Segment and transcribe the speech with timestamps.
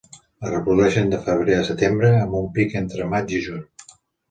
[0.45, 3.65] Es reprodueixen de febrer a setembre, amb un pic entre maig i juny.